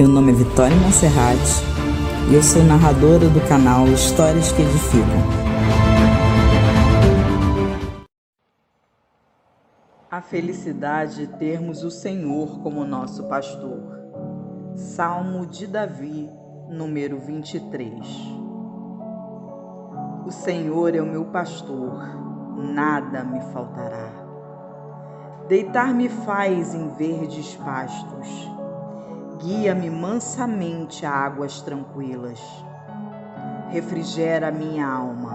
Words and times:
Meu 0.00 0.08
nome 0.08 0.32
é 0.32 0.34
Vitória 0.34 0.74
Monserrat 0.78 1.38
e 2.30 2.34
eu 2.34 2.42
sou 2.42 2.64
narradora 2.64 3.28
do 3.28 3.46
canal 3.46 3.86
Histórias 3.86 4.50
que 4.50 4.62
Edificam. 4.62 5.04
A 10.10 10.22
felicidade 10.22 11.16
de 11.16 11.26
termos 11.36 11.84
o 11.84 11.90
Senhor 11.90 12.62
como 12.62 12.82
nosso 12.86 13.24
pastor. 13.24 13.78
Salmo 14.74 15.44
de 15.44 15.66
Davi, 15.66 16.30
número 16.70 17.20
23. 17.20 17.92
O 20.24 20.30
Senhor 20.30 20.94
é 20.96 21.02
o 21.02 21.06
meu 21.06 21.26
pastor, 21.26 21.92
nada 22.56 23.22
me 23.22 23.42
faltará. 23.52 24.12
Deitar-me 25.46 26.08
faz 26.08 26.74
em 26.74 26.88
verdes 26.88 27.54
pastos 27.56 28.59
Guia-me 29.40 29.88
mansamente 29.88 31.06
a 31.06 31.10
águas 31.10 31.62
tranquilas. 31.62 32.38
Refrigera 33.70 34.50
minha 34.50 34.86
alma. 34.86 35.34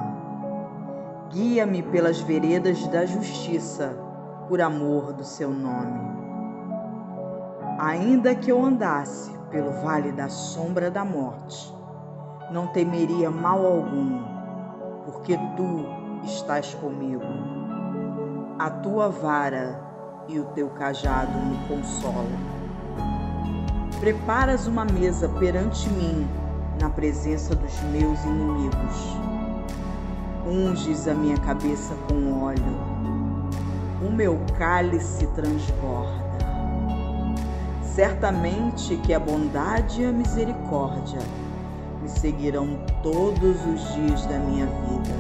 Guia-me 1.32 1.82
pelas 1.82 2.20
veredas 2.22 2.88
da 2.90 3.04
justiça, 3.08 3.98
por 4.48 4.62
amor 4.62 5.12
do 5.12 5.24
seu 5.24 5.50
nome. 5.50 6.00
Ainda 7.80 8.36
que 8.36 8.52
eu 8.52 8.64
andasse 8.64 9.36
pelo 9.50 9.72
vale 9.82 10.12
da 10.12 10.30
sombra 10.30 10.92
da 10.92 11.04
morte, 11.04 11.74
não 12.52 12.68
temeria 12.68 13.32
mal 13.32 13.66
algum, 13.66 14.22
porque 15.04 15.36
tu 15.58 16.24
estás 16.24 16.76
comigo. 16.76 17.24
A 18.60 18.70
tua 18.70 19.10
vara 19.10 19.82
e 20.28 20.40
o 20.40 20.46
teu 20.54 20.70
cajado 20.70 21.40
me 21.40 21.58
consolam. 21.68 22.65
Preparas 24.06 24.68
uma 24.68 24.86
mesa 24.86 25.28
perante 25.28 25.90
mim, 25.90 26.28
na 26.80 26.92
presença 26.92 27.56
dos 27.56 27.74
meus 27.86 28.24
inimigos. 28.24 29.18
Unges 30.46 31.08
a 31.08 31.16
minha 31.16 31.38
cabeça 31.38 31.96
com 32.08 32.44
óleo, 32.44 32.78
o 34.08 34.12
meu 34.12 34.40
cálice 34.60 35.26
transborda. 35.34 36.38
Certamente 37.82 38.96
que 38.98 39.12
a 39.12 39.20
bondade 39.20 40.04
e 40.04 40.06
a 40.06 40.12
misericórdia 40.12 41.22
me 42.00 42.08
seguirão 42.08 42.78
todos 43.02 43.66
os 43.66 43.92
dias 43.96 44.24
da 44.28 44.38
minha 44.38 44.68
vida 44.68 45.16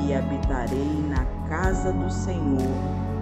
e 0.00 0.14
habitarei 0.14 1.04
na 1.10 1.26
casa 1.46 1.92
do 1.92 2.10
Senhor 2.10 3.15